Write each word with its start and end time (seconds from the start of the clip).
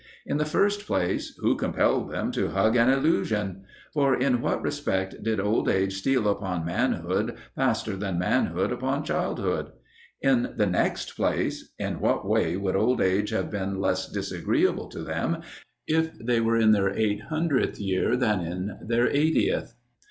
In 0.25 0.37
the 0.37 0.45
first 0.45 0.87
place, 0.87 1.37
who 1.43 1.55
compelled 1.55 2.09
them 2.11 2.31
to 2.31 2.47
hug 2.47 2.75
an 2.75 2.89
illusion? 2.89 3.65
For 3.93 4.15
in 4.17 4.41
what 4.41 4.63
respect 4.63 5.21
did 5.21 5.39
old 5.39 5.69
age 5.69 5.93
steal 5.93 6.27
upon 6.27 6.65
manhood 6.65 7.37
faster 7.55 7.95
than 7.95 8.17
manhood 8.17 8.71
upon 8.71 9.03
childhood? 9.03 9.69
In 10.19 10.53
the 10.57 10.65
next 10.65 11.15
place, 11.15 11.75
in 11.77 11.99
what 11.99 12.27
way 12.27 12.57
would 12.57 12.75
old 12.75 12.99
age 12.99 13.29
have 13.29 13.51
been 13.51 13.79
less 13.79 14.11
disagreeable 14.11 14.87
to 14.87 15.03
them 15.03 15.43
if 15.85 16.17
they 16.17 16.41
were 16.41 16.57
in 16.57 16.71
their 16.71 16.89
eight 16.89 17.21
hundredth 17.29 17.79
year 17.79 18.15
than 18.17 18.41
in 18.43 18.79
their 18.81 19.05
eightieth? 19.07 19.75